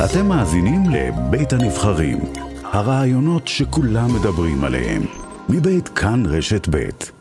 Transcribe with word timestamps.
אתם 0.00 0.26
מאזינים 0.28 0.80
לבית 0.92 1.52
הנבחרים, 1.52 2.18
הרעיונות 2.64 3.48
שכולם 3.48 4.08
מדברים 4.20 4.64
עליהם, 4.64 5.02
מבית 5.48 5.88
כאן 5.88 6.22
רשת 6.26 6.68
בית. 6.68 7.12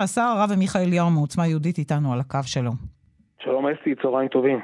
השר 0.00 0.20
הרב 0.20 0.52
עמיחי 0.52 0.78
אליהו 0.78 1.10
מעוצמה 1.10 1.46
יהודית 1.46 1.78
איתנו 1.78 2.12
על 2.12 2.20
הקו 2.20 2.38
שלו. 2.42 2.70
שלום 3.44 3.66
אסתי, 3.66 3.90
צהריים 4.02 4.28
טובים. 4.28 4.60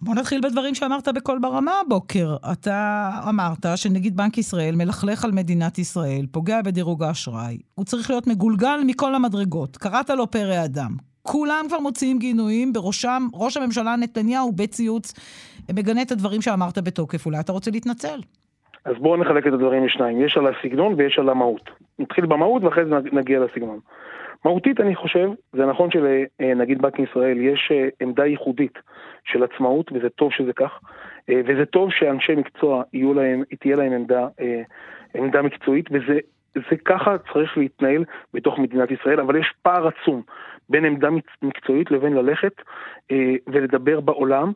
בוא 0.00 0.14
נתחיל 0.14 0.40
בדברים 0.40 0.74
שאמרת 0.74 1.08
בקול 1.08 1.38
ברמה 1.38 1.72
הבוקר. 1.86 2.36
אתה 2.52 3.10
אמרת 3.28 3.66
שנגיד 3.76 4.16
בנק 4.16 4.38
ישראל 4.38 4.74
מלכלך 4.76 5.24
על 5.24 5.32
מדינת 5.32 5.78
ישראל, 5.78 6.26
פוגע 6.30 6.62
בדירוג 6.62 7.02
האשראי. 7.02 7.58
הוא 7.74 7.84
צריך 7.84 8.10
להיות 8.10 8.26
מגולגל 8.26 8.80
מכל 8.86 9.14
המדרגות. 9.14 9.76
קראת 9.76 10.10
לו 10.10 10.30
פרא 10.30 10.64
אדם. 10.64 10.96
כולם 11.26 11.64
כבר 11.68 11.80
מוציאים 11.80 12.18
גינויים, 12.18 12.72
בראשם 12.72 13.22
ראש 13.34 13.56
הממשלה 13.56 13.96
נתניהו 13.96 14.52
בציוץ 14.52 15.14
מגנה 15.74 16.02
את 16.02 16.10
הדברים 16.10 16.42
שאמרת 16.42 16.78
בתוקף. 16.78 17.26
אולי 17.26 17.40
אתה 17.40 17.52
רוצה 17.52 17.70
להתנצל. 17.70 18.20
אז 18.84 18.94
בואו 18.98 19.16
נחלק 19.16 19.46
את 19.46 19.52
הדברים 19.52 19.86
לשניים. 19.86 20.24
יש 20.24 20.36
על 20.36 20.46
הסגנון 20.46 20.94
ויש 20.96 21.18
על 21.18 21.28
המהות. 21.28 21.70
נתחיל 21.98 22.26
במהות 22.26 22.64
ואחרי 22.64 22.84
זה 22.84 22.94
נגיע 23.12 23.40
לסגנון. 23.40 23.78
מהותית 24.44 24.80
אני 24.80 24.96
חושב, 24.96 25.30
זה 25.52 25.66
נכון 25.66 25.88
שלנגיד 25.90 26.82
בנק 26.82 26.98
ישראל 26.98 27.38
יש 27.40 27.68
אה, 27.72 27.88
עמדה 28.00 28.26
ייחודית 28.26 28.78
של 29.24 29.42
עצמאות, 29.42 29.92
וזה 29.92 30.08
טוב 30.08 30.32
שזה 30.32 30.52
כך, 30.52 30.80
אה, 31.30 31.40
וזה 31.46 31.66
טוב 31.66 31.90
שאנשי 31.92 32.34
מקצוע 32.34 32.82
יהיו 32.92 33.14
להם, 33.14 33.42
תהיה 33.60 33.76
להם 33.76 33.92
עמדה, 33.92 34.28
אה, 34.40 34.62
עמדה 35.14 35.42
מקצועית, 35.42 35.88
וזה 35.90 36.18
זה 36.54 36.76
ככה 36.84 37.16
צריך 37.32 37.58
להתנהל 37.58 38.04
בתוך 38.34 38.58
מדינת 38.58 38.90
ישראל, 38.90 39.20
אבל 39.20 39.36
יש 39.36 39.52
פער 39.62 39.88
עצום 39.88 40.22
בין 40.70 40.84
עמדה 40.84 41.08
מקצועית 41.42 41.90
לבין 41.90 42.12
ללכת 42.12 42.52
אה, 43.10 43.34
ולדבר 43.46 44.00
בעולם 44.00 44.52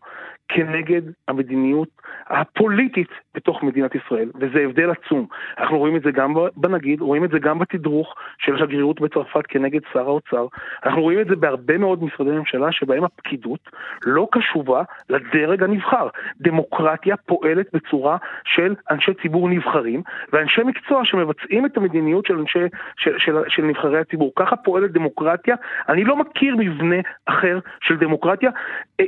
כנגד 0.53 1.03
המדיניות 1.29 1.89
הפוליטית 2.27 3.09
בתוך 3.35 3.63
מדינת 3.63 3.95
ישראל, 3.95 4.31
וזה 4.35 4.59
הבדל 4.61 4.91
עצום. 4.91 5.27
אנחנו 5.59 5.79
רואים 5.79 5.97
את 5.97 6.03
זה 6.03 6.11
גם 6.11 6.35
בנגיד, 6.57 7.01
רואים 7.01 7.25
את 7.25 7.31
זה 7.31 7.39
גם 7.39 7.59
בתדרוך 7.59 8.15
של 8.39 8.55
השגרירות 8.55 9.01
בצרפת 9.01 9.47
כנגד 9.49 9.81
שר 9.93 10.07
האוצר, 10.07 10.47
אנחנו 10.87 11.03
רואים 11.03 11.21
את 11.21 11.27
זה 11.27 11.37
בהרבה 11.37 11.79
מאוד 11.79 12.05
משרדי 12.05 12.31
ממשלה 12.31 12.73
שבהם 12.73 13.05
הפקידות 13.05 13.61
לא 14.05 14.29
קשובה 14.33 14.83
לדרג 15.09 15.63
הנבחר. 15.63 16.09
דמוקרטיה 16.41 17.17
פועלת 17.17 17.67
בצורה 17.73 18.17
של 18.45 18.75
אנשי 18.91 19.15
ציבור 19.23 19.49
נבחרים, 19.49 20.03
ואנשי 20.33 20.63
מקצוע 20.63 21.05
שמבצעים 21.05 21.67
את 21.67 21.77
המדיניות 21.77 22.27
של, 22.27 22.39
אנשי, 22.39 22.59
של, 22.97 23.19
של, 23.19 23.37
של 23.49 23.63
נבחרי 23.63 23.99
הציבור. 23.99 24.33
ככה 24.37 24.57
פועלת 24.57 24.93
דמוקרטיה. 24.93 25.57
אני 25.89 26.00
לא 26.05 26.17
מכיר 26.17 26.57
מבנה 26.57 26.97
אחר 27.27 27.59
של 27.81 27.97
דמוקרטיה. 27.97 28.51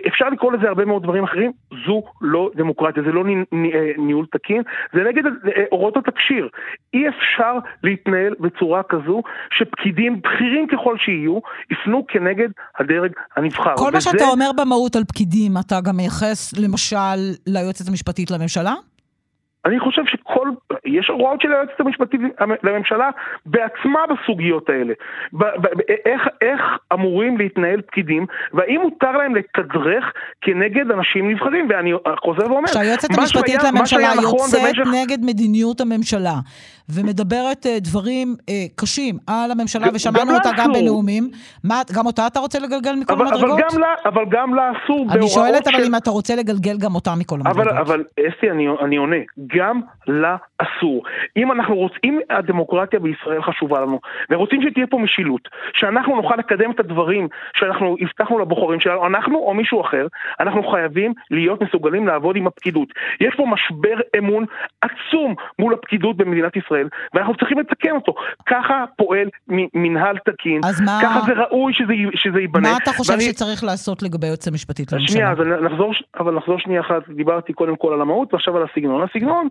אפשר 0.08 0.28
לקרוא 0.28 0.52
לזה 0.52 0.68
הרבה 0.68 0.84
מאוד 0.84 1.02
דברים 1.02 1.24
אחרים, 1.24 1.52
זו 1.86 2.02
לא 2.20 2.50
דמוקרטיה, 2.54 3.02
זה 3.02 3.12
לא 3.12 3.24
אה, 3.26 3.92
ניהול 3.98 4.26
תקין, 4.32 4.62
זה 4.94 5.00
נגד 5.04 5.22
אה, 5.26 5.64
אורות 5.72 5.96
התקשיר. 5.96 6.48
אי 6.94 7.08
אפשר 7.08 7.54
להתנהל 7.82 8.34
בצורה 8.40 8.82
כזו 8.82 9.22
שפקידים 9.58 10.20
בכירים 10.20 10.66
ככל 10.66 10.98
שיהיו, 10.98 11.38
יפנו 11.70 12.04
כנגד 12.08 12.48
הדרג 12.78 13.12
הנבחר. 13.36 13.76
כל 13.76 13.84
וזה... 13.84 13.92
מה 13.94 14.00
שאתה 14.00 14.24
אומר 14.24 14.50
במהות 14.56 14.96
על 14.96 15.04
פקידים, 15.04 15.52
אתה 15.66 15.80
גם 15.80 15.96
מייחס 15.96 16.52
למשל 16.58 16.96
ליועצת 17.46 17.88
המשפטית 17.88 18.30
לממשלה? 18.30 18.72
אני 19.64 19.80
חושב 19.80 20.02
שכל, 20.32 20.48
יש 20.84 21.08
הוראות 21.08 21.40
של 21.40 21.52
היועצת 21.52 21.80
המשפטית 21.80 22.20
לממשלה 22.62 23.10
בעצמה 23.46 24.00
בסוגיות 24.10 24.68
האלה. 24.68 24.94
ב, 25.32 25.44
ב, 25.44 25.66
איך, 26.06 26.22
איך 26.40 26.60
אמורים 26.92 27.38
להתנהל 27.38 27.80
פקידים, 27.80 28.26
והאם 28.52 28.80
מותר 28.82 29.12
להם 29.12 29.34
לתדרך 29.34 30.04
כנגד 30.40 30.90
אנשים 30.90 31.30
נבחרים, 31.30 31.68
ואני 31.70 31.92
חוזר 32.24 32.52
ואומר, 32.52 32.66
שהיועצת 32.66 33.08
המשפטית 33.18 33.62
לממשלה 33.62 34.08
נכון 34.16 34.38
יוצאת 34.38 34.60
במשך... 34.60 34.92
נגד 35.02 35.24
מדיניות 35.24 35.80
הממשלה, 35.80 36.34
ומדברת 36.88 37.66
אה, 37.66 37.76
דברים 37.80 38.36
אה, 38.48 38.54
קשים 38.76 39.18
על 39.26 39.50
הממשלה, 39.50 39.86
ושמענו 39.94 40.34
אותה 40.34 40.50
גם 40.58 40.72
בנאומים, 40.72 41.30
מה, 41.64 41.82
גם 41.96 42.06
אותה 42.06 42.26
אתה 42.26 42.40
רוצה 42.40 42.58
לגלגל 42.58 42.94
מכל 43.00 43.12
אבל, 43.12 43.26
המדרגות? 43.26 43.50
אבל 43.50 43.68
גם 43.74 43.80
לה, 43.80 43.94
אבל 44.04 44.24
גם 44.30 44.54
לה 44.54 44.72
אסור 44.72 45.06
אני 45.10 45.28
שואלת 45.28 45.68
אבל 45.68 45.84
אם 45.86 45.96
אתה 45.96 46.10
רוצה 46.10 46.36
לגלגל 46.36 46.76
גם 46.78 46.94
אותה 46.94 47.14
מכל 47.18 47.34
המדרגות. 47.34 47.66
אבל, 47.66 47.78
אבל 47.78 48.04
אסתי, 48.28 48.50
אני, 48.50 48.66
אני 48.84 48.96
עונה. 48.96 49.16
גם 49.56 49.80
לה 50.06 50.21
אסור. 50.58 51.02
אם 51.36 51.52
אנחנו 51.52 51.76
רוצים, 51.76 51.98
אם 52.04 52.18
הדמוקרטיה 52.30 53.00
בישראל 53.00 53.42
חשובה 53.42 53.80
לנו, 53.80 54.00
ורוצים 54.30 54.62
שתהיה 54.62 54.86
פה 54.86 54.98
משילות, 54.98 55.48
שאנחנו 55.74 56.16
נוכל 56.16 56.34
לקדם 56.38 56.70
את 56.70 56.80
הדברים 56.80 57.28
שאנחנו 57.56 57.96
הבטחנו 58.00 58.38
לבוחרים 58.38 58.80
שלנו, 58.80 59.06
אנחנו 59.06 59.38
או 59.38 59.54
מישהו 59.54 59.80
אחר, 59.80 60.06
אנחנו 60.40 60.62
חייבים 60.62 61.12
להיות 61.30 61.62
מסוגלים 61.62 62.06
לעבוד 62.06 62.36
עם 62.36 62.46
הפקידות. 62.46 62.88
יש 63.20 63.34
פה 63.36 63.46
משבר 63.46 64.00
אמון 64.18 64.44
עצום 64.80 65.34
מול 65.58 65.74
הפקידות 65.74 66.16
במדינת 66.16 66.56
ישראל, 66.56 66.88
ואנחנו 67.14 67.36
צריכים 67.36 67.58
לתקן 67.58 67.90
אותו. 67.90 68.14
ככה 68.46 68.84
פועל 68.96 69.28
מנהל 69.74 70.18
תקין, 70.18 70.60
מה... 70.84 70.98
ככה 71.02 71.20
זה 71.20 71.32
ראוי 71.32 71.72
שזה, 71.74 71.92
שזה 72.14 72.40
ייבנה. 72.40 72.70
מה 72.70 72.76
אתה 72.82 72.92
חושב 72.92 73.12
ואני... 73.12 73.22
שצריך 73.22 73.64
לעשות 73.64 74.02
לגבי 74.02 74.26
יועצת 74.26 74.48
המשפטית 74.48 74.92
לממשלה? 74.92 75.08
שנייה, 75.08 75.30
אז 75.30 75.38
נחזור, 75.62 75.92
אבל 76.18 76.34
נחזור 76.34 76.58
שנייה 76.58 76.80
אחת, 76.80 77.08
דיברתי 77.08 77.52
קודם 77.52 77.76
כל 77.76 77.92
על 77.92 78.00
המהות 78.00 78.34
ועכשיו 78.34 78.56
על 78.56 78.62
הסגנון. 78.62 79.02
הסגנון 79.02 79.48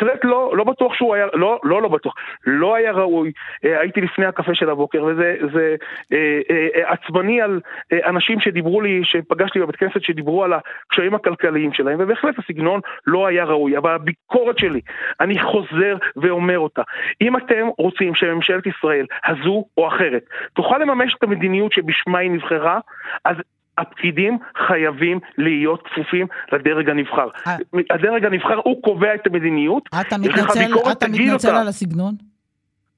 בהחלט 0.00 0.24
לא, 0.24 0.52
לא 0.56 0.64
בטוח 0.64 0.94
שהוא 0.94 1.14
היה, 1.14 1.26
לא, 1.34 1.60
לא, 1.64 1.82
לא 1.82 1.88
בטוח, 1.88 2.14
לא 2.46 2.74
היה 2.74 2.92
ראוי. 2.92 3.32
אה, 3.64 3.80
הייתי 3.80 4.00
לפני 4.00 4.26
הקפה 4.26 4.54
של 4.54 4.70
הבוקר, 4.70 5.04
וזה 5.04 5.36
זה, 5.52 5.76
אה, 6.12 6.40
אה, 6.50 6.92
עצבני 6.92 7.40
על 7.40 7.60
אה, 7.92 8.08
אנשים 8.08 8.40
שדיברו 8.40 8.80
לי, 8.80 9.00
שפגשתי 9.04 9.60
בבית 9.60 9.76
כנסת, 9.76 10.02
שדיברו 10.02 10.44
על 10.44 10.52
הקשיים 10.52 11.14
הכלכליים 11.14 11.72
שלהם, 11.72 11.96
ובהחלט 11.98 12.38
הסגנון 12.38 12.80
לא 13.06 13.26
היה 13.26 13.44
ראוי. 13.44 13.78
אבל 13.78 13.94
הביקורת 13.94 14.58
שלי, 14.58 14.80
אני 15.20 15.38
חוזר 15.38 15.96
ואומר 16.16 16.58
אותה. 16.58 16.82
אם 17.20 17.36
אתם 17.36 17.66
רוצים 17.78 18.14
שממשלת 18.14 18.66
ישראל, 18.66 19.06
הזו 19.24 19.64
או 19.76 19.88
אחרת, 19.88 20.22
תוכל 20.54 20.78
לממש 20.78 21.14
את 21.18 21.22
המדיניות 21.22 21.72
שבשמה 21.72 22.18
היא 22.18 22.30
נבחרה, 22.30 22.78
אז 23.24 23.36
הפקידים 23.78 24.38
חייבים 24.68 25.18
להיות 25.38 25.82
כפופים 25.82 26.26
לדרג 26.52 26.90
הנבחר. 26.90 27.28
אה. 27.46 27.56
הדרג 27.90 28.24
הנבחר 28.24 28.60
הוא 28.64 28.82
קובע 28.82 29.14
את 29.14 29.26
המדיניות. 29.26 29.82
אתה 30.00 30.18
מתנצל, 30.18 30.72
אתה 30.92 31.08
מתנצל 31.08 31.54
על 31.54 31.68
הסגנון? 31.68 32.14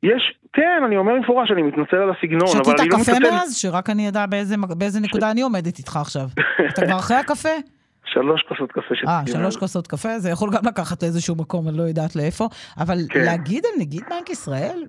יש, 0.03 0.35
כן, 0.53 0.83
אני 0.87 0.97
אומר 0.97 1.13
במפורש, 1.15 1.51
אני 1.51 1.63
מתנצל 1.63 1.97
על 1.97 2.11
הסגנון, 2.11 2.49
אבל 2.65 2.75
אני 2.81 2.89
לא 2.89 2.99
מתנצל... 2.99 3.13
שתית 3.13 3.23
קפה 3.23 3.37
מאז? 3.37 3.57
שרק 3.57 3.91
אני 3.91 4.09
אדע 4.09 4.27
באיזה, 4.27 4.55
באיזה 4.79 5.01
נקודה 5.01 5.29
ש... 5.29 5.31
אני 5.31 5.43
עומדת 5.43 5.79
איתך 5.79 5.97
עכשיו. 5.97 6.27
אתה 6.71 6.87
כבר 6.87 6.99
אחרי 6.99 7.17
הקפה? 7.17 7.49
שלוש 8.05 8.43
כוסות 8.49 8.73
קפה 8.73 8.95
שתיתי. 8.95 9.11
אה, 9.11 9.23
שלוש 9.27 9.57
כוסות 9.57 9.87
קפה? 9.87 10.19
זה 10.19 10.31
יכול 10.31 10.51
גם 10.53 10.63
לקחת 10.67 11.03
לאיזשהו 11.03 11.37
מקום, 11.37 11.69
אני 11.69 11.77
לא 11.77 11.83
יודעת 11.83 12.17
לאיפה. 12.17 12.49
אבל 12.79 12.99
כן. 13.09 13.21
להגיד 13.25 13.65
על 13.65 13.81
נגיד 13.81 14.03
בנק 14.11 14.31
ישראל, 14.31 14.83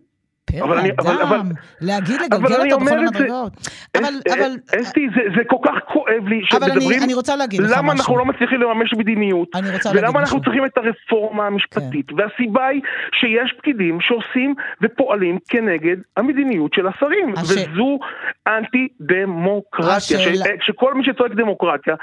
פרא 0.46 1.24
אדם, 1.24 1.50
להגיד 1.82 2.22
לגלגל 2.22 2.72
אותו 2.72 2.86
בכל 2.86 2.98
המדרגות. 2.98 3.54
אבל, 3.98 4.14
אבל... 4.34 4.82
אסתי, 4.82 5.08
זה 5.38 5.42
כל 5.48 5.58
כך 5.66 5.76
כואב 5.94 6.28
לי 6.28 6.42
שמדברים... 6.44 7.04
אני 7.04 7.14
רוצה 7.14 7.36
להגיד 7.36 7.62
לך 7.62 7.70
משהו. 7.70 7.82
למה 7.82 7.92
אנחנו 7.94 8.18
לא 8.18 8.26
מצליחים 8.26 8.62
לממש 8.62 8.94
מדיניות? 8.94 9.48
אני 9.56 9.70
רוצה 9.72 9.90
להגיד 9.90 9.90
משהו. 9.90 10.00
ולמה 10.00 10.20
אנחנו 10.20 10.42
צריכים 10.42 10.66
את 10.66 10.78
הרפורמה 10.78 11.48
המשפטית? 11.48 12.10
כן. 12.10 12.16
והסיבה 12.18 12.68
היא 12.68 12.82
שיש 13.20 13.54
פקידים 13.58 13.98
שעושים 14.02 14.56
ופועלים 14.82 15.38
כנגד 15.48 15.98
המדיניות 16.18 16.74
של 16.74 16.88
השרים. 16.88 17.34
וזו 17.42 18.00
אנטי 18.48 18.88
דמוקרטיה. 19.02 20.20
שכל 20.62 20.94
מי 20.94 21.04
שצועק 21.06 21.32
דמוקרטיה, 21.32 21.96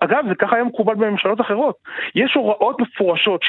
אגב, 0.00 0.24
זה 0.28 0.34
ככה 0.34 0.56
היה 0.56 0.64
מקובל 0.64 0.94
בממשלות 0.94 1.40
אחרות. 1.40 1.76
יש 2.14 2.34
הוראות 2.34 2.80
מפורשות 2.80 3.42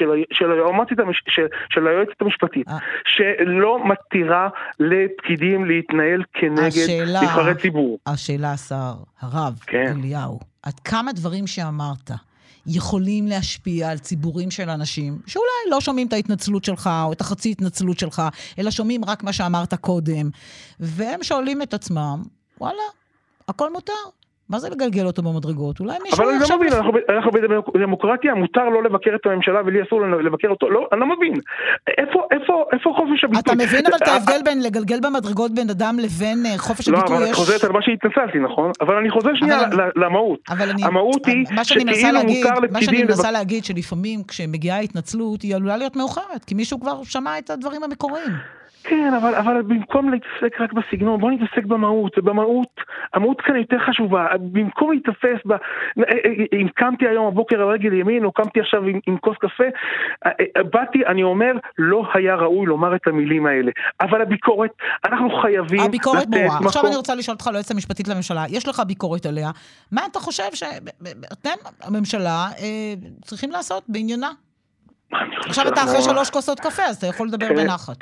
של 1.69 1.87
היועצת 1.87 2.21
המשפטית, 2.21 2.67
אה. 2.67 2.77
שלא... 3.05 3.79
מתירה 4.07 4.49
לפקידים 4.79 5.65
להתנהל 5.65 6.23
כנגד 6.33 6.67
השאלה, 6.67 7.21
נבחרי 7.21 7.55
ציבור. 7.55 7.99
השאלה, 8.05 8.51
השר, 8.51 8.93
הרב, 9.21 9.59
כן. 9.67 9.93
אליהו, 9.97 10.39
עד 10.63 10.79
כמה 10.79 11.11
דברים 11.13 11.47
שאמרת 11.47 12.11
יכולים 12.67 13.27
להשפיע 13.27 13.89
על 13.89 13.97
ציבורים 13.97 14.51
של 14.51 14.69
אנשים 14.69 15.17
שאולי 15.27 15.71
לא 15.71 15.81
שומעים 15.81 16.07
את 16.07 16.13
ההתנצלות 16.13 16.63
שלך 16.63 16.89
או 17.03 17.13
את 17.13 17.21
החצי 17.21 17.51
התנצלות 17.51 17.99
שלך, 17.99 18.21
אלא 18.59 18.71
שומעים 18.71 19.05
רק 19.05 19.23
מה 19.23 19.33
שאמרת 19.33 19.73
קודם, 19.73 20.29
והם 20.79 21.23
שואלים 21.23 21.61
את 21.61 21.73
עצמם, 21.73 22.23
וואלה, 22.61 22.83
הכל 23.47 23.73
מותר. 23.73 23.93
מה 24.53 24.59
זה 24.59 24.69
לגלגל 24.69 25.05
אותו 25.05 25.21
במדרגות? 25.21 25.79
אולי 25.79 25.97
מישהו... 26.03 26.23
אבל 26.23 26.31
אני 26.31 26.39
לא 26.49 26.57
מבין, 26.57 26.73
אנחנו, 27.09 27.31
בדמוקרטיה, 27.73 28.35
מותר 28.35 28.69
לא 28.69 28.83
לבקר 28.83 29.11
את 29.15 29.25
הממשלה 29.25 29.61
ולי 29.65 29.83
אסור 29.83 30.01
לבקר 30.01 30.47
אותו, 30.47 30.69
לא, 30.69 30.87
אני 30.91 30.99
לא 30.99 31.05
מבין. 31.15 31.33
איפה, 31.97 32.19
חופש 32.95 33.23
הביטוי? 33.23 33.41
אתה 33.41 33.53
מבין 33.55 33.85
אבל 33.85 33.95
את 33.95 34.07
ההבדל 34.07 34.41
בין 34.45 34.63
לגלגל 34.63 34.99
במדרגות 35.03 35.51
בין 35.51 35.69
אדם 35.69 35.95
לבין 35.99 36.45
אה, 36.45 36.57
חופש 36.57 36.89
הביטוי? 36.89 37.09
לא, 37.09 37.17
אבל 37.17 37.29
את 37.29 37.35
חוזרת 37.35 37.63
על 37.63 37.71
מה 37.71 37.79
שהתנצלתי, 37.81 38.39
נכון? 38.39 38.71
אבל 38.81 38.95
אני 38.95 39.09
חוזר 39.09 39.29
שנייה 39.35 39.59
למהות. 39.95 40.39
המהות 40.83 41.25
היא 41.25 41.45
שכאילו 41.63 42.19
מותר 42.23 42.59
לפקידים... 42.59 42.73
מה 42.73 42.81
שאני 42.81 43.03
מנסה 43.03 43.31
להגיד, 43.31 43.65
שלפעמים 43.65 44.23
כשמגיעה 44.27 44.79
התנצלות, 44.79 45.41
היא 45.41 45.55
עלולה 45.55 45.77
להיות 45.77 45.95
מאוחרת, 45.95 46.45
כי 46.47 46.55
מישהו 46.55 46.79
כבר 46.79 47.03
שמע 47.03 47.37
את 47.37 47.49
הדברים 47.49 47.83
המקוריים. 47.83 48.62
כן, 48.83 49.13
אבל, 49.13 49.35
אבל 49.35 49.61
במקום 49.61 50.09
להתעסק 50.09 50.61
רק 50.61 50.73
בסגנון, 50.73 51.19
בוא 51.19 51.31
נתעסק 51.31 51.65
במהות, 51.65 52.17
ובמהות, 52.17 52.81
המהות 53.13 53.41
כאן 53.41 53.55
יותר 53.55 53.77
חשובה, 53.87 54.27
במקום 54.39 54.91
להתאפס 54.91 55.39
ב... 55.45 55.51
אה, 55.51 55.57
אה, 55.97 56.59
אם 56.61 56.67
קמתי 56.75 57.07
היום 57.07 57.31
בבוקר 57.31 57.61
על 57.61 57.67
רגל 57.67 57.93
ימין, 57.93 58.25
או 58.25 58.31
קמתי 58.31 58.59
עכשיו 58.59 58.83
עם, 58.83 58.99
עם 59.07 59.17
כוס 59.17 59.37
קפה, 59.37 59.63
אה, 60.25 60.63
באתי, 60.63 61.05
אני 61.05 61.23
אומר, 61.23 61.51
לא 61.77 62.03
היה 62.13 62.35
ראוי 62.35 62.65
לומר 62.65 62.95
את 62.95 63.07
המילים 63.07 63.45
האלה. 63.45 63.71
אבל 64.01 64.21
הביקורת, 64.21 64.71
אנחנו 65.05 65.29
חייבים 65.41 65.81
הביקורת 65.81 66.29
ברורה. 66.29 66.55
מקום... 66.55 66.67
עכשיו 66.67 66.87
אני 66.87 66.95
רוצה 66.95 67.15
לשאול 67.15 67.35
אותך, 67.35 67.49
ליועצת 67.51 67.71
המשפטית 67.71 68.07
לממשלה, 68.07 68.43
יש 68.49 68.67
לך 68.67 68.81
ביקורת 68.87 69.25
עליה, 69.25 69.51
מה 69.91 70.01
אתה 70.11 70.19
חושב 70.19 70.53
שאתם, 70.53 71.49
הממשלה, 71.83 72.47
צריכים 73.25 73.51
לעשות 73.51 73.83
בעניינה? 73.87 74.29
עכשיו 75.47 75.67
אתה 75.67 75.83
אחרי 75.83 76.01
שלוש 76.01 76.29
כוסות 76.29 76.59
קפה, 76.59 76.83
אז 76.83 76.97
אתה 76.97 77.07
יכול 77.07 77.27
לדבר 77.27 77.47
כן. 77.47 77.55
בנחת. 77.55 77.97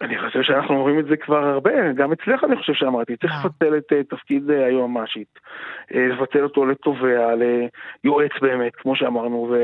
אני 0.00 0.18
חושב 0.18 0.42
שאנחנו 0.42 0.74
אומרים 0.74 0.98
את 0.98 1.04
זה 1.06 1.16
כבר 1.16 1.44
הרבה, 1.44 1.92
גם 1.92 2.12
אצלך 2.12 2.44
אני 2.44 2.56
חושב 2.56 2.72
שאמרתי, 2.74 3.16
צריך 3.16 3.32
לפצל 3.44 3.76
את 3.76 3.92
אה, 3.92 4.02
תפקיד 4.04 4.50
אה, 4.50 4.66
היועמ"שית, 4.66 5.38
אה, 5.94 6.06
לפצל 6.06 6.42
אותו 6.42 6.66
לתובע, 6.66 7.34
ליועץ 8.04 8.32
באמת, 8.40 8.76
כמו 8.76 8.96
שאמרנו, 8.96 9.54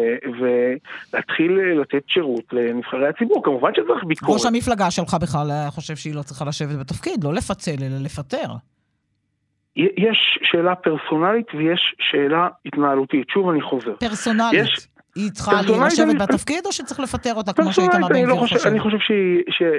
ולהתחיל 0.41 1.53
לתת 1.81 2.03
שירות 2.09 2.45
לנבחרי 2.53 3.09
הציבור, 3.09 3.45
כמובן 3.45 3.71
שצריך 3.75 4.05
ביקורת. 4.05 4.33
ראש 4.35 4.47
המפלגה 4.47 4.91
שלך 4.91 5.17
בכלל 5.23 5.51
חושב 5.69 5.97
שהיא 5.97 6.15
לא 6.15 6.23
צריכה 6.23 6.45
לשבת 6.45 6.77
בתפקיד, 6.81 7.25
לא 7.25 7.35
לפצל, 7.35 7.85
אלא 7.85 8.05
לפטר. 8.05 8.53
יש 9.77 10.39
שאלה 10.43 10.75
פרסונלית 10.75 11.47
ויש 11.55 11.95
שאלה 11.99 12.49
התנהלותית. 12.67 13.29
שוב 13.29 13.49
אני 13.49 13.63
חוזר. 13.63 13.97
פרסונלית. 14.01 14.53
יש, 14.53 14.89
היא 15.15 15.31
צריכה 15.31 15.53
לשבת 15.87 16.23
בתפקיד, 16.23 16.67
או 16.67 16.73
שצריך 16.73 17.01
לפטר 17.01 17.35
אותה, 17.35 17.53
כמו 17.53 17.73
שאיתמר 17.73 18.09
בן 18.09 18.23
גביר 18.23 18.37
חושב? 18.37 18.69
אני 18.69 18.81
חושב 18.81 18.99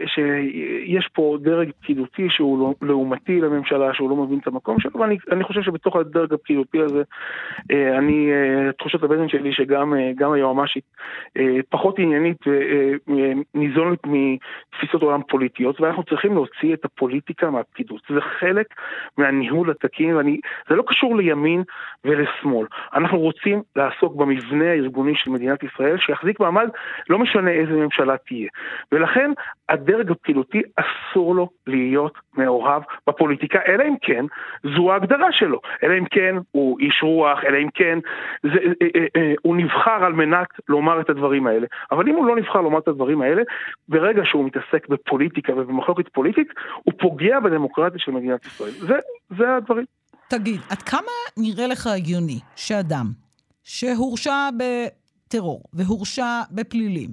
שיש 0.07 1.07
פה 1.13 1.37
דרג 1.41 1.71
פקידותי 1.81 2.27
שהוא 2.29 2.59
לא- 2.59 2.73
לעומתי 2.81 3.41
לממשלה, 3.41 3.93
שהוא 3.93 4.09
לא 4.09 4.15
מבין 4.15 4.39
את 4.39 4.47
המקום 4.47 4.79
שלו, 4.79 4.99
ואני 4.99 5.43
חושב 5.43 5.61
שבתוך 5.61 5.95
הדרג 5.95 6.33
הפקידותי 6.33 6.79
הזה, 6.81 7.03
אה, 7.71 7.97
אני, 7.97 8.29
אה, 8.31 8.71
תחושת 8.71 9.03
הבטן 9.03 9.29
שלי 9.29 9.53
שגם 9.53 9.93
אה, 9.93 10.33
היועמ"שית 10.33 10.83
פחות 11.69 11.99
עניינית 11.99 12.37
וניזונת 12.47 13.99
מתפיסות 14.05 15.01
עולם 15.01 15.21
פוליטיות, 15.29 15.81
ואנחנו 15.81 16.03
צריכים 16.03 16.33
להוציא 16.33 16.73
את 16.73 16.85
הפוליטיקה 16.85 17.49
מהפקידות. 17.49 18.01
זה 18.09 18.21
חלק 18.39 18.67
מהניהול 19.17 19.71
התקין, 19.71 20.15
וזה 20.15 20.75
לא 20.75 20.83
קשור 20.87 21.15
לימין 21.17 21.63
ולשמאל. 22.05 22.67
אנחנו 22.93 23.19
רוצים 23.19 23.61
לעסוק 23.75 24.15
במבנה 24.15 24.65
הארגוני 24.65 25.15
של 25.23 25.31
מדינת 25.31 25.63
ישראל, 25.63 25.97
שיחזיק 25.97 26.39
מעמד, 26.39 26.69
לא 27.09 27.19
משנה 27.19 27.51
איזה 27.51 27.71
ממשלה 27.71 28.17
תהיה. 28.17 28.49
ולכן 28.91 29.31
הדרג 29.69 30.11
הפעילותי 30.11 30.61
אסור 30.75 31.35
לו 31.35 31.49
להיות 31.67 32.13
מעורב 32.37 32.83
בפוליטיקה, 33.07 33.59
אלא 33.67 33.83
אם 33.83 33.95
כן 34.01 34.25
זו 34.75 34.91
ההגדרה 34.91 35.31
שלו. 35.31 35.59
אלא 35.83 35.97
אם 35.97 36.05
כן 36.05 36.35
הוא 36.51 36.79
איש 36.79 36.99
רוח, 37.03 37.39
אלא 37.43 37.57
אם 37.57 37.69
כן 37.73 37.99
זה, 38.43 38.49
אה, 38.81 38.87
אה, 38.95 39.05
אה, 39.15 39.33
הוא 39.41 39.55
נבחר 39.55 40.03
על 40.05 40.13
מנת 40.13 40.47
לומר 40.69 41.01
את 41.01 41.09
הדברים 41.09 41.47
האלה. 41.47 41.67
אבל 41.91 42.09
אם 42.09 42.15
הוא 42.15 42.25
לא 42.25 42.35
נבחר 42.35 42.61
לומר 42.61 42.79
את 42.79 42.87
הדברים 42.87 43.21
האלה, 43.21 43.41
ברגע 43.89 44.21
שהוא 44.25 44.45
מתעסק 44.45 44.87
בפוליטיקה 44.89 45.53
ובמחלוקת 45.53 46.07
פוליטית, 46.13 46.47
הוא 46.83 46.93
פוגע 46.99 47.39
בדמוקרטיה 47.39 47.99
של 47.99 48.11
מדינת 48.11 48.45
ישראל. 48.45 48.71
זה, 48.71 48.95
זה 49.37 49.55
הדברים. 49.55 49.85
תגיד, 50.27 50.61
עד 50.69 50.81
כמה 50.81 51.11
נראה 51.37 51.67
לך 51.67 51.87
הגיוני 51.87 52.39
שאדם 52.55 53.05
שהורשע 53.63 54.49
טרור 55.33 55.63
והורשע 55.73 56.41
בפלילים, 56.51 57.09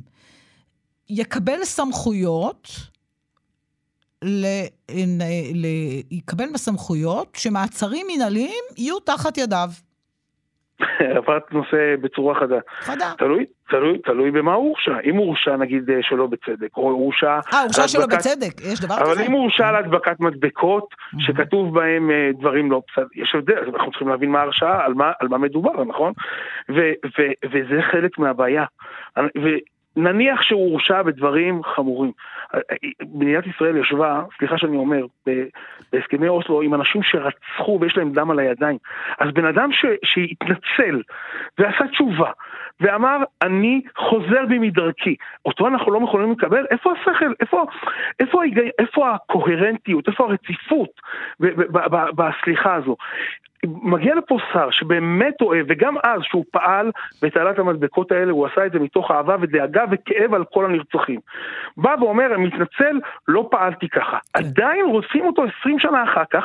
יקבל 1.08 1.64
סמכויות, 1.64 2.68
ל, 4.24 4.44
ל, 5.54 5.66
יקבל 6.10 6.46
סמכויות 6.56 7.28
שמעצרים 7.36 8.06
מנהליים 8.14 8.64
יהיו 8.76 9.00
תחת 9.00 9.38
ידיו. 9.38 9.68
עברת 11.18 11.52
נושא 11.52 11.96
בצורה 12.02 12.40
חדה. 12.40 12.58
חדה. 12.80 13.12
תלוי, 13.18 13.46
תלוי, 13.70 13.98
תלוי 13.98 14.30
במה 14.30 14.54
הוא 14.54 14.68
הורשע. 14.68 15.00
אם 15.04 15.16
הוא 15.16 15.26
הורשע 15.26 15.56
נגיד 15.56 15.90
אה, 15.90 15.98
שלא 16.02 16.26
בצדק, 16.26 16.76
או 16.76 16.90
הורשע... 16.90 17.38
אה, 17.52 17.62
הורשע 17.62 17.88
שלא 17.88 18.06
בצדק, 18.06 18.60
יש 18.72 18.80
דבר 18.80 18.94
כזה. 18.94 19.12
אבל 19.12 19.22
אם 19.26 19.32
הוא 19.32 19.40
הורשע 19.40 19.68
על 19.68 19.76
הדבקת 19.76 20.20
מדבקות, 20.20 20.94
שכתוב 21.18 21.74
בהם 21.74 22.10
אה, 22.10 22.30
דברים 22.38 22.70
לא 22.70 22.82
בסדר, 22.92 23.06
יש 23.14 23.34
הבדל, 23.34 23.70
אנחנו 23.74 23.90
צריכים 23.90 24.08
להבין 24.08 24.30
מה 24.30 24.38
ההרשעה, 24.38 24.84
על 24.84 24.94
על 25.20 25.28
מה 25.28 25.38
מדובר, 25.38 25.84
נכון? 25.84 26.12
וזה 27.52 27.82
חלק 27.92 28.18
מהבעיה. 28.18 28.64
נניח 29.96 30.42
שהוא 30.42 30.70
הורשע 30.70 31.02
בדברים 31.02 31.62
חמורים. 31.62 32.12
מדינת 33.14 33.46
ישראל 33.46 33.76
ישבה, 33.76 34.22
סליחה 34.38 34.58
שאני 34.58 34.76
אומר, 34.76 35.06
בהסכמי 35.92 36.28
אוסלו 36.28 36.62
עם 36.62 36.74
אנשים 36.74 37.02
שרצחו 37.02 37.78
ויש 37.80 37.96
להם 37.96 38.12
דם 38.12 38.30
על 38.30 38.38
הידיים. 38.38 38.78
אז 39.20 39.30
בן 39.34 39.44
אדם 39.44 39.72
ש, 39.72 39.86
שהתנצל 40.04 41.02
ועשה 41.58 41.84
תשובה 41.88 42.30
ואמר, 42.80 43.16
אני 43.42 43.80
חוזר 43.96 44.46
בי 44.48 44.58
מדרכי, 44.58 45.14
אותו 45.44 45.68
אנחנו 45.68 45.92
לא 45.92 46.00
יכולים 46.04 46.32
לקבל? 46.32 46.66
איפה 46.70 46.92
השכל? 46.92 47.32
איפה, 47.40 47.64
איפה, 48.20 48.42
איפה 48.78 49.10
הקוהרנטיות? 49.10 50.08
איפה 50.08 50.24
הרציפות 50.24 51.00
בסליחה 52.14 52.74
הזו? 52.74 52.96
מגיע 53.66 54.14
לפה 54.14 54.36
שר 54.52 54.70
שבאמת 54.70 55.34
אוהב, 55.40 55.66
וגם 55.68 55.94
אז 56.04 56.20
שהוא 56.22 56.44
פעל 56.50 56.90
בתעלת 57.22 57.58
המדבקות 57.58 58.12
האלה, 58.12 58.32
הוא 58.32 58.46
עשה 58.46 58.66
את 58.66 58.72
זה 58.72 58.78
מתוך 58.78 59.10
אהבה 59.10 59.36
ודאגה 59.40 59.84
וכאב 59.90 60.34
על 60.34 60.44
כל 60.52 60.64
הנרצחים. 60.64 61.20
בא 61.76 61.94
ואומר, 62.00 62.34
אני 62.34 62.46
מתנצל, 62.46 63.00
לא 63.28 63.48
פעלתי 63.50 63.88
ככה. 63.88 64.18
כן. 64.34 64.44
עדיין 64.44 64.86
רוצים 64.86 65.26
אותו 65.26 65.42
20 65.60 65.78
שנה 65.78 66.04
אחר 66.04 66.24
כך, 66.30 66.44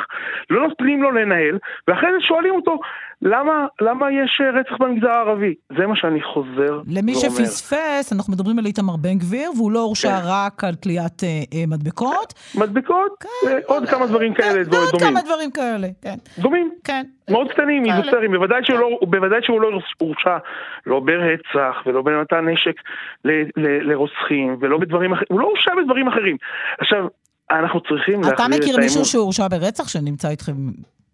לא 0.49 0.67
נותנים 0.67 1.03
לו 1.03 1.11
לנהל, 1.11 1.57
ואחרי 1.87 2.09
זה 2.11 2.17
שואלים 2.27 2.53
אותו, 2.55 2.79
למה, 3.21 3.65
למה 3.81 4.11
יש 4.11 4.41
אה, 4.41 4.59
רצח 4.59 4.77
במגזר 4.79 5.09
הערבי? 5.09 5.53
זה 5.77 5.87
מה 5.87 5.95
שאני 5.95 6.23
חוזר 6.23 6.81
למי 6.87 7.13
ואומר. 7.13 7.29
שפספס, 7.29 8.13
אנחנו 8.13 8.33
מדברים 8.33 8.59
על 8.59 8.65
איתמר 8.65 8.95
בן 8.95 9.17
גביר, 9.17 9.51
והוא 9.55 9.71
לא 9.71 9.79
הורשע 9.79 10.09
כן. 10.09 10.27
רק 10.27 10.63
על 10.63 10.75
תליית 10.75 11.23
אה, 11.23 11.29
אה, 11.53 11.63
מדבקות. 11.67 12.33
מדבקות, 12.55 13.11
כן, 13.19 13.47
אה, 13.47 13.57
עוד 13.65 13.89
כמה 13.89 14.07
דברים 14.07 14.33
כאלה 14.33 14.63
כן, 14.65 14.69
דומים. 14.69 14.87
עוד 14.91 15.01
כמה 15.01 15.21
דברים 15.21 15.51
כאלה, 15.51 15.87
כן. 16.01 16.15
דומים. 16.37 16.71
כן. 16.83 17.04
מאוד 17.29 17.51
קטנים, 17.51 17.83
מיזוטרים, 17.83 18.31
בוודאי 18.31 18.61
שהוא 18.63 18.79
לא, 18.79 18.89
בוודאי 19.01 19.39
שהוא 19.43 19.61
לא 19.61 19.69
הורשע 19.99 20.37
לא 20.85 20.99
ברצח 20.99 21.75
ולא 21.85 22.01
במתן 22.01 22.49
נשק 22.49 22.81
ל, 23.25 23.29
ל, 23.31 23.91
לרוצחים 23.91 24.57
ולא 24.59 24.77
בדברים 24.77 25.13
אחרים, 25.13 25.27
הוא 25.29 25.39
לא 25.39 25.45
הורשע 25.45 25.71
בדברים 25.83 26.07
אחרים. 26.07 26.37
עכשיו, 26.79 27.07
אנחנו 27.51 27.81
צריכים 27.81 28.21
להחזיר 28.21 28.33
את 28.33 28.39
האמון. 28.39 28.53
אתה 28.53 28.63
מכיר 28.63 28.77
מישהו 28.77 29.05
שהורשע 29.05 29.47
ברצח 29.47 29.87
שנמצא 29.87 30.29
איתכם 30.29 30.53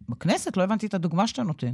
בכנסת? 0.09 0.57
לא 0.57 0.63
הבנתי 0.63 0.87
את 0.87 0.93
הדוגמה 0.93 1.27
שאתה 1.27 1.43
נותן. 1.43 1.73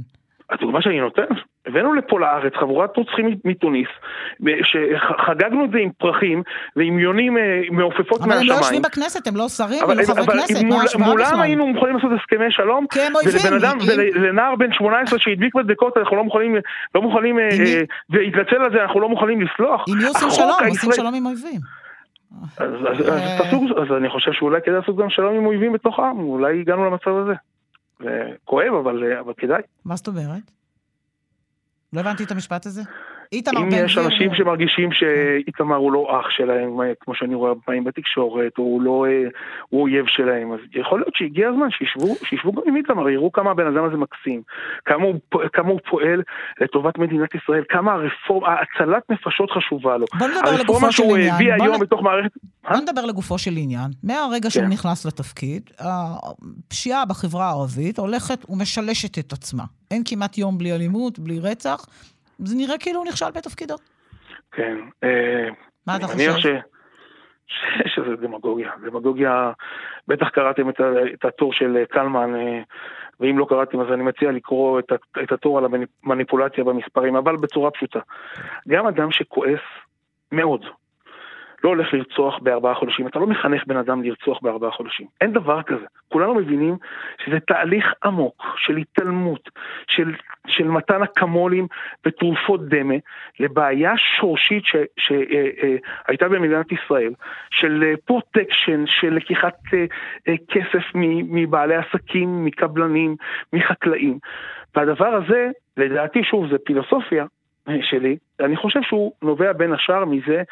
הדוגמה 0.50 0.82
שאני 0.82 1.00
נותן, 1.00 1.22
הבאנו 1.68 1.94
לפה 1.94 2.20
לארץ 2.20 2.52
חבורת 2.60 2.96
רוצחים 2.96 3.36
מתוניס, 3.44 3.88
שחגגנו 4.62 5.64
את 5.64 5.70
זה 5.70 5.78
עם 5.78 5.90
פרחים 5.98 6.42
ועם 6.76 6.98
יונים 6.98 7.38
אה, 7.38 7.60
מעופפות 7.70 8.20
מהשמיים. 8.20 8.32
אבל 8.32 8.40
הם 8.40 8.46
לא 8.46 8.54
יושבים 8.54 8.82
בכנסת, 8.82 9.26
הם 9.26 9.36
לא 9.36 9.48
שרים, 9.48 9.82
הם 9.82 9.98
לא 9.98 10.04
חברי 10.04 10.26
כנסת, 10.26 10.62
מה 10.62 10.80
ההשוואה 10.80 11.14
בכלל? 11.14 11.26
מולם 11.26 11.40
היינו 11.40 11.66
מוכנים 11.66 11.96
לעשות 11.96 12.10
הסכמי 12.20 12.50
שלום. 12.50 12.86
ולבן 13.24 13.56
אדם, 13.64 13.78
ולנער 14.14 14.56
בן 14.56 14.72
18 14.72 15.18
שהדביק 15.18 15.54
מדבקות, 15.54 15.96
אנחנו 15.96 16.16
לא 16.16 16.24
מוכנים, 16.24 16.56
לא 16.94 17.02
מוכנים, 17.02 17.38
אה, 17.38 17.48
והתנצל 18.10 18.56
על 18.56 18.72
זה, 18.72 18.82
אנחנו 18.82 19.00
לא 19.00 19.08
מוכנים 19.08 19.40
לסלוח. 19.40 19.84
אם 19.88 20.06
עושים 20.08 20.30
שלום, 20.30 20.56
עושים 20.68 20.92
שלום 20.92 21.14
עם 21.14 21.26
אויבים. 21.26 21.60
אז 22.56 23.92
אני 23.96 24.08
חושב 24.08 24.32
שאולי 24.32 24.60
כדאי 24.64 24.76
לעשות 24.76 24.96
גם 24.96 25.10
שלום 25.10 25.34
עם 25.34 25.46
אויבים 25.46 25.72
בתוך 25.72 25.98
העם, 25.98 26.18
אולי 26.18 26.60
הגענו 26.60 26.84
למצב 26.84 27.10
הזה. 27.10 27.32
זה 28.00 28.22
כואב, 28.44 28.74
אבל, 28.82 29.12
אבל 29.20 29.32
כדאי. 29.36 29.62
מה 29.84 29.96
זאת 29.96 30.08
אומרת? 30.08 30.57
לא 31.92 32.00
הבנתי 32.00 32.24
את 32.24 32.30
המשפט 32.30 32.66
הזה. 32.66 32.82
איתמר 33.32 33.60
בן 33.60 33.68
גביר... 33.68 33.80
אם 33.80 33.84
יש 33.84 33.98
אנשים 33.98 34.34
שמרגישים 34.34 34.92
שאיתמר 34.92 35.76
הוא 35.76 35.92
לא 35.92 36.20
אח 36.20 36.30
שלהם, 36.30 36.70
כמו 37.00 37.14
שאני 37.14 37.34
רואה 37.34 37.52
פעמים 37.64 37.84
בתקשורת, 37.84 38.52
או 38.58 38.62
הוא 38.62 38.82
לא, 38.82 39.06
אה, 39.08 39.28
הוא 39.68 39.82
אויב 39.82 40.04
שלהם, 40.08 40.52
אז 40.52 40.58
יכול 40.74 41.00
להיות 41.00 41.14
שהגיע 41.16 41.48
הזמן 41.48 41.70
שישבו, 41.70 42.14
שישבו 42.24 42.52
גם 42.52 42.62
עם 42.66 42.76
איתמר, 42.76 43.08
יראו 43.08 43.32
כמה 43.32 43.50
הבן 43.50 43.66
אדם 43.66 43.84
הזה 43.84 43.96
מקסים, 43.96 44.42
כמה 44.84 45.04
הוא, 45.04 45.14
כמה 45.52 45.68
הוא 45.68 45.80
פועל 45.90 46.22
לטובת 46.60 46.98
מדינת 46.98 47.34
ישראל, 47.34 47.62
כמה 47.68 47.92
הרפורמה, 47.92 48.48
הצלת 48.60 49.02
נפשות 49.10 49.50
חשובה 49.50 49.96
לו. 49.96 50.06
בוא 50.18 50.26
נדבר 50.28 50.60
לגופו 50.60 50.92
של 50.92 51.02
עניין. 51.02 51.20
הרפורמה 51.20 51.32
שהוא 51.32 51.34
הביא 51.34 51.52
היום 51.52 51.80
בתוך 51.80 52.02
מערכת... 52.02 52.30
בוא 52.70 52.76
נדבר 52.76 53.04
לגופו 53.04 53.38
של 53.38 53.52
עניין. 53.56 53.90
מהרגע 54.02 54.42
כן. 54.42 54.50
שהוא 54.50 54.66
נכנס 54.66 55.06
לתפקיד, 55.06 55.70
הפשיעה 55.78 57.04
בחברה 57.04 57.46
הערבית 57.46 57.98
הולכת 57.98 58.50
ומשלשת 58.50 59.18
את 59.18 59.32
עצמה. 59.32 59.64
אין 59.90 60.02
כמעט 60.04 60.38
יום 60.38 60.58
בלי 60.58 60.72
אלימות, 60.72 61.18
בלי 61.18 61.40
רצח. 61.40 61.84
זה 62.38 62.56
נראה 62.56 62.78
כאילו 62.78 62.98
הוא 62.98 63.06
נכשל 63.06 63.30
בתפקידו. 63.34 63.74
כן. 64.52 64.78
מה 65.86 65.96
אתה 65.96 66.06
חושב? 66.06 66.32
ש... 66.36 66.46
שזה 67.94 68.16
דמגוגיה. 68.16 68.70
דמגוגיה, 68.82 69.52
בטח 70.08 70.28
קראתם 70.28 70.68
את, 70.68 70.80
את 71.14 71.24
הטור 71.24 71.52
של 71.52 71.84
קלמן, 71.90 72.34
אה, 72.34 72.60
ואם 73.20 73.38
לא 73.38 73.46
קראתם 73.48 73.80
אז 73.80 73.86
אני 73.92 74.02
מציע 74.02 74.32
לקרוא 74.32 74.78
את, 74.78 74.92
את 75.22 75.32
הטור 75.32 75.58
על 75.58 75.64
המניפולציה 76.04 76.64
במספרים, 76.64 77.16
אבל 77.16 77.36
בצורה 77.36 77.70
פשוטה. 77.70 78.00
גם 78.68 78.86
אדם 78.86 79.12
שכועס 79.12 79.60
מאוד, 80.32 80.64
לא 81.64 81.68
הולך 81.68 81.94
לרצוח 81.94 82.38
בארבעה 82.38 82.74
חודשים, 82.74 83.06
אתה 83.06 83.18
לא 83.18 83.26
מחנך 83.26 83.66
בן 83.66 83.76
אדם 83.76 84.02
לרצוח 84.02 84.38
בארבעה 84.42 84.70
חודשים. 84.70 85.06
אין 85.20 85.32
דבר 85.32 85.62
כזה. 85.62 85.86
כולנו 86.08 86.34
מבינים 86.34 86.76
שזה 87.24 87.40
תהליך 87.40 87.86
עמוק 88.04 88.44
של 88.56 88.76
התעלמות, 88.76 89.50
של, 89.88 90.14
של 90.58 90.68
מתן 90.68 91.02
אקמולים 91.02 91.66
ותרופות 92.06 92.68
דמה 92.68 92.94
לבעיה 93.40 93.92
שורשית 93.96 94.64
שהייתה 94.96 96.24
אה, 96.24 96.30
אה, 96.30 96.38
במדינת 96.38 96.72
ישראל, 96.72 97.12
של 97.50 97.94
פרוטקשן, 98.04 98.84
של 98.86 99.14
לקיחת 99.14 99.58
כסף 100.48 100.82
מבעלי 101.28 101.74
עסקים, 101.76 102.44
מקבלנים, 102.44 103.16
מחקלאים. 103.52 104.18
והדבר 104.76 105.06
הזה, 105.06 105.50
לדעתי, 105.76 106.24
שוב, 106.24 106.48
זה 106.50 106.58
פילוסופיה, 106.58 107.24
שלי, 107.82 108.16
אני 108.40 108.56
חושב 108.56 108.82
שהוא 108.82 109.12
נובע 109.22 109.52
בין 109.52 109.72
השאר 109.72 110.04
מזה 110.04 110.42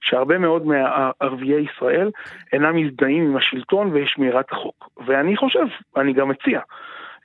שהרבה 0.00 0.38
מאוד 0.38 0.66
מערביי 0.66 1.66
ישראל 1.72 2.10
אינם 2.52 2.76
מזדהים 2.76 3.24
עם 3.24 3.36
השלטון 3.36 3.90
ושמירת 3.92 4.52
החוק. 4.52 4.88
ואני 5.06 5.36
חושב, 5.36 5.64
אני 5.96 6.12
גם 6.12 6.28
מציע, 6.28 6.58
אה, 6.58 6.64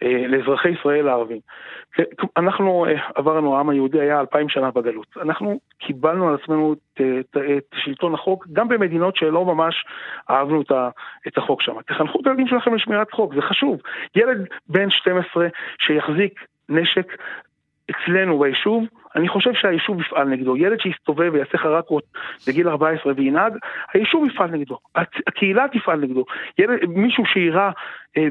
לאזרחי 0.02 0.70
ישראל 0.70 1.08
הערבים. 1.08 1.40
אנחנו 2.38 2.86
אה, 2.86 2.94
עברנו, 3.16 3.56
העם 3.56 3.70
היהודי 3.70 4.00
היה 4.00 4.20
אלפיים 4.20 4.50
שנה 4.50 4.72
בגלות. 4.72 5.08
אנחנו 5.22 5.60
קיבלנו 5.80 6.30
על 6.30 6.36
עצמנו 6.36 6.74
את, 6.74 7.02
את, 7.20 7.38
את 7.38 7.76
שלטון 7.76 8.14
החוק, 8.14 8.48
גם 8.54 8.68
במדינות 8.68 9.16
שלא 9.16 9.46
ממש 9.46 9.86
אהבנו 10.30 10.62
את, 10.62 10.72
את 11.28 11.38
החוק 11.38 11.62
שם. 11.62 11.82
תחנכו 11.88 12.22
את 12.22 12.28
הילדים 12.28 12.48
שלכם 12.48 12.76
לשמירת 12.76 13.12
חוק, 13.12 13.36
זה 13.36 13.42
חשוב. 13.42 13.82
ילד 14.16 14.48
בן 14.70 14.90
12 14.90 15.48
שיחזיק 15.80 16.46
נשק 16.70 17.18
אצלנו 17.92 18.40
ביישוב, 18.40 18.84
אני 19.18 19.30
חושב 19.30 19.54
שהיישוב 19.54 20.02
יפעל 20.02 20.28
נגדו. 20.28 20.58
ילד 20.58 20.80
שיסתובב 20.80 21.30
ויעשה 21.34 21.58
חרקות 21.58 22.04
בגיל 22.48 22.70
14 22.70 23.14
וינהג, 23.16 23.54
היישוב 23.94 24.28
יפעל 24.28 24.52
נגדו, 24.52 24.78
הקהילה 25.28 25.66
תפעל 25.74 26.00
נגדו. 26.00 26.26
ילד, 26.58 26.80
מישהו 26.88 27.24
שיירה 27.26 27.72
אה, 28.18 28.28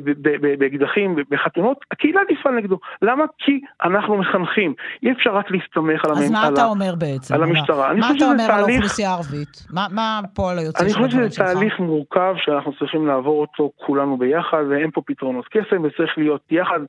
באקדחים, 0.59 1.17
בחתונות, 1.31 1.79
הקהילה 1.91 2.21
תפעל 2.29 2.55
נגדו. 2.55 2.79
למה? 3.03 3.25
כי 3.39 3.61
אנחנו 3.85 4.17
מחנכים. 4.17 4.75
אי 5.03 5.13
אפשר 5.13 5.37
רק 5.37 5.51
להסתמך 5.51 6.05
על, 6.05 6.11
המ... 6.11 6.33
מה 6.33 6.47
על, 6.47 6.55
אתה 6.55 6.65
אומר 6.65 6.95
בעצם? 6.99 7.35
על 7.35 7.43
המשטרה. 7.43 7.95
מה 7.95 8.11
אתה 8.17 8.25
אומר 8.25 8.47
תהליך... 8.47 8.51
על 8.51 8.71
האוכלוסייה 8.71 9.11
הערבית? 9.11 9.67
מה, 9.71 9.87
מה 9.91 10.21
הפועל 10.25 10.59
היוצא 10.59 10.79
של 10.79 10.85
הדברים 10.85 11.11
שלך? 11.11 11.21
אני 11.21 11.29
חושב 11.29 11.35
שזה 11.35 11.45
תהליך 11.45 11.81
מורכב 11.81 12.35
שאנחנו 12.39 12.73
צריכים 12.79 13.07
לעבור 13.07 13.41
אותו 13.41 13.71
כולנו 13.77 14.17
ביחד, 14.17 14.63
ואין 14.71 14.91
פה 14.91 15.03
פתרונות 15.07 15.49
קסם, 15.49 15.85
וצריך 15.85 16.19
להיות 16.19 16.43
יחד 16.51 16.81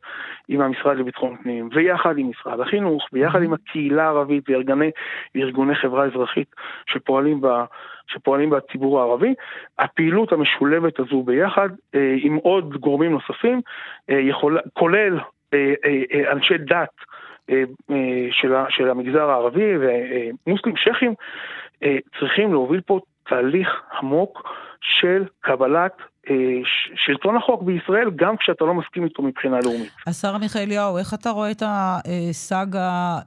עם 0.47 0.61
המשרד 0.61 0.97
לביטחון 0.97 1.35
פנים, 1.43 1.69
ויחד 1.75 2.17
עם 2.17 2.29
משרד 2.29 2.59
החינוך, 2.59 3.07
ויחד 3.13 3.43
עם 3.43 3.53
הקהילה 3.53 3.86
הערבית 3.95 4.49
וארגוני 5.35 5.75
חברה 5.75 6.05
אזרחית 6.05 6.55
שפועלים 6.87 7.41
ב... 7.41 7.47
שפועלים 8.07 8.49
בציבור 8.49 8.99
הערבי. 8.99 9.33
הפעילות 9.79 10.31
המשולבת 10.31 10.99
הזו 10.99 11.23
ביחד, 11.23 11.69
אה, 11.95 12.15
עם 12.21 12.35
עוד 12.35 12.77
גורמים 12.77 13.11
נוספים, 13.11 13.61
אה, 14.09 14.19
יכול, 14.19 14.59
כולל 14.73 15.19
אה, 15.53 15.73
אנשי 16.31 16.57
דת 16.57 16.89
של, 18.31 18.53
של 18.69 18.89
המגזר 18.89 19.29
הערבי 19.29 19.73
ומוסלים 19.77 20.75
שייחים, 20.75 21.13
צריכים 22.19 22.51
להוביל 22.51 22.81
פה 22.81 22.99
תהליך 23.29 23.81
עמוק 24.01 24.49
של 24.81 25.25
קבלת 25.39 25.91
שלטון 26.95 27.37
החוק 27.37 27.63
בישראל, 27.63 28.09
גם 28.15 28.37
כשאתה 28.37 28.65
לא 28.65 28.73
מסכים 28.73 29.03
איתו 29.03 29.23
מבחינה 29.23 29.59
לאומית. 29.63 29.91
השר 30.07 30.37
מיכאליהו, 30.37 30.97
איך 30.97 31.13
אתה 31.13 31.29
רואה 31.29 31.51
את 31.51 31.63
הסאגה 31.65 33.17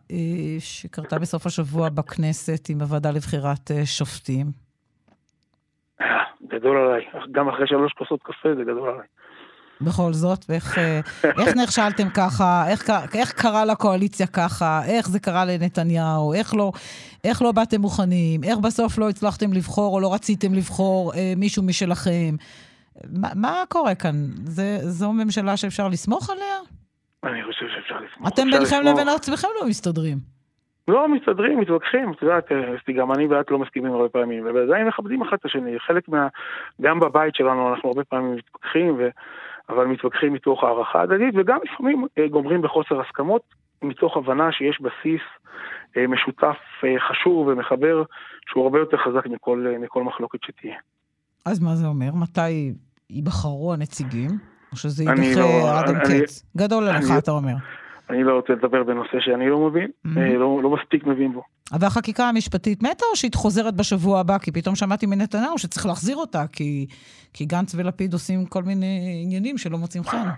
שקרתה 0.58 1.18
בסוף 1.18 1.46
השבוע 1.46 1.88
בכנסת 1.88 2.68
עם 2.70 2.80
הוועדה 2.80 3.10
לבחירת 3.10 3.70
שופטים? 3.84 4.46
גדול 6.48 6.76
עליי. 6.76 7.06
גם 7.32 7.48
אחרי 7.48 7.66
שלוש 7.66 7.92
כוסות 7.92 8.22
קפה 8.22 8.48
זה 8.56 8.62
גדול 8.62 8.88
עליי. 8.88 9.06
בכל 9.80 10.12
זאת, 10.12 10.44
ואיך 10.48 10.78
אה, 10.78 11.00
איך 11.40 11.56
נכשלתם 11.56 12.08
ככה, 12.16 12.64
איך, 12.70 12.90
איך 13.14 13.32
קרה 13.32 13.64
לקואליציה 13.64 14.26
ככה, 14.26 14.80
איך 14.86 15.08
זה 15.08 15.20
קרה 15.20 15.44
לנתניהו, 15.44 16.34
איך 16.34 16.54
לא, 16.54 16.72
איך 17.24 17.42
לא 17.42 17.52
באתם 17.52 17.80
מוכנים, 17.80 18.40
איך 18.44 18.58
בסוף 18.58 18.98
לא 18.98 19.08
הצלחתם 19.08 19.52
לבחור 19.52 19.94
או 19.94 20.00
לא 20.00 20.14
רציתם 20.14 20.54
לבחור 20.54 21.12
אה, 21.14 21.32
מישהו 21.36 21.62
משלכם. 21.62 22.36
מה, 23.20 23.28
מה 23.34 23.62
קורה 23.68 23.94
כאן? 23.94 24.14
זה, 24.44 24.78
זו 24.80 25.12
ממשלה 25.12 25.56
שאפשר 25.56 25.88
לסמוך 25.88 26.30
עליה? 26.30 26.56
אני 27.24 27.44
חושב 27.44 27.66
שאפשר 27.74 27.94
לסמוך. 27.94 28.28
אתם 28.28 28.50
ביניכם 28.50 28.82
לבין 28.84 29.08
עצמכם 29.08 29.48
לא 29.60 29.68
מסתדרים. 29.68 30.18
לא 30.88 31.08
מסתדרים, 31.08 31.60
מתווכחים, 31.60 32.12
את 32.12 32.22
יודעת, 32.22 32.52
אסתי, 32.52 32.92
גם 32.92 33.12
אני 33.12 33.26
ואת 33.26 33.50
לא 33.50 33.58
מסכימים 33.58 33.92
הרבה 33.92 34.08
פעמים, 34.08 34.44
ועדיין 34.44 34.88
מכבדים 34.88 35.22
אחד 35.22 35.36
את 35.40 35.44
השני, 35.44 35.78
חלק 35.78 36.08
מה... 36.08 36.28
גם 36.80 37.00
בבית 37.00 37.34
שלנו 37.34 37.70
אנחנו 37.70 37.88
הרבה 37.88 38.04
פעמים 38.04 38.36
מתווכחים, 38.36 38.94
ו... 38.98 39.08
אבל 39.70 39.86
מתווכחים 39.86 40.32
מתוך 40.32 40.64
הערכה 40.64 41.02
הדדית, 41.02 41.34
וגם 41.38 41.58
לפעמים 41.64 42.06
אה, 42.18 42.28
גומרים 42.28 42.62
בחוסר 42.62 43.00
הסכמות, 43.00 43.42
מתוך 43.82 44.16
הבנה 44.16 44.52
שיש 44.52 44.80
בסיס 44.80 45.20
אה, 45.96 46.06
משותף 46.06 46.56
אה, 46.84 47.00
חשוב 47.08 47.46
ומחבר, 47.46 48.02
שהוא 48.50 48.64
הרבה 48.64 48.78
יותר 48.78 48.96
חזק 48.96 49.26
מכל, 49.26 49.66
מכל 49.80 50.02
מחלוקת 50.02 50.38
שתהיה. 50.44 50.76
אז 51.46 51.60
מה 51.62 51.74
זה 51.74 51.86
אומר? 51.86 52.10
מתי 52.14 52.72
ייבחרו 53.10 53.72
הנציגים? 53.72 54.30
או 54.72 54.76
שזה 54.76 55.04
יידחה 55.04 55.40
לא, 55.40 55.78
עד 55.78 55.88
אין 55.88 55.98
קץ? 55.98 56.44
גדול 56.56 56.88
עליך, 56.88 57.06
אתה 57.18 57.30
אומר. 57.30 57.54
אני 58.10 58.24
לא 58.24 58.32
רוצה 58.36 58.52
לדבר 58.52 58.82
בנושא 58.82 59.20
שאני 59.20 59.48
לא 59.48 59.58
מבין, 59.58 59.90
mm-hmm. 60.06 60.20
לא, 60.20 60.60
לא 60.62 60.70
מספיק 60.70 61.06
מבין 61.06 61.32
בו. 61.32 61.42
והחקיקה 61.80 62.28
המשפטית 62.28 62.82
מתה 62.82 63.04
או 63.10 63.16
שהיא 63.16 63.30
חוזרת 63.34 63.76
בשבוע 63.76 64.20
הבא? 64.20 64.38
כי 64.38 64.52
פתאום 64.52 64.74
שמעתי 64.74 65.06
מנתניהו 65.06 65.58
שצריך 65.58 65.86
להחזיר 65.86 66.16
אותה, 66.16 66.42
כי, 66.52 66.86
כי 67.34 67.44
גנץ 67.44 67.74
ולפיד 67.74 68.12
עושים 68.12 68.46
כל 68.46 68.62
מיני 68.62 69.22
עניינים 69.24 69.58
שלא 69.58 69.78
מוצאים 69.78 70.04
חן. 70.04 70.28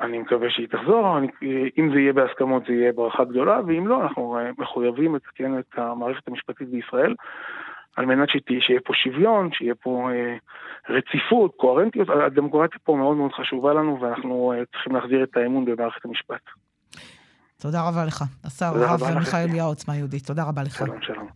אני 0.00 0.18
מקווה 0.18 0.50
שהיא 0.50 0.68
תחזור, 0.68 1.18
אני, 1.18 1.28
אם 1.78 1.90
זה 1.94 2.00
יהיה 2.00 2.12
בהסכמות 2.12 2.62
זה 2.66 2.72
יהיה 2.72 2.92
ברכה 2.92 3.24
גדולה, 3.24 3.60
ואם 3.66 3.86
לא, 3.86 4.02
אנחנו 4.02 4.38
אה, 4.38 4.50
מחויבים 4.58 5.14
לתקן 5.14 5.58
את 5.58 5.78
המערכת 5.78 6.28
המשפטית 6.28 6.68
בישראל, 6.68 7.14
על 7.96 8.06
מנת 8.06 8.28
שיהיה 8.60 8.80
פה 8.84 8.92
שוויון, 8.94 9.52
שיהיה 9.52 9.74
פה 9.74 10.10
אה, 10.12 10.36
רציפות, 10.88 11.52
קוהרנטיות, 11.56 12.08
הדמוקרטיה 12.26 12.78
פה 12.84 12.96
מאוד 12.96 13.16
מאוד 13.16 13.32
חשובה 13.32 13.74
לנו, 13.74 14.00
ואנחנו 14.00 14.52
אה, 14.52 14.64
צריכים 14.72 14.94
להחזיר 14.94 15.22
את 15.22 15.36
האמון 15.36 15.64
במערכת 15.64 16.04
המשפט. 16.04 16.42
תודה 17.60 17.82
רבה 17.82 18.04
לך. 18.04 18.24
השר 18.44 18.84
הרב 18.84 19.18
מיכאל 19.18 19.54
יעוצמה 19.54 19.96
יהודית, 19.96 20.26
תודה 20.26 20.44
רבה 20.44 20.62
לך. 20.62 20.78
שלום, 20.78 20.96
שלום. 21.02 21.28